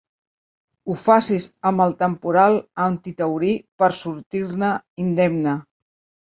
[0.85, 2.57] Ho facis amb el temporal
[2.87, 3.53] antitaurí
[3.83, 4.73] per sortir-ne
[5.07, 5.55] indemne.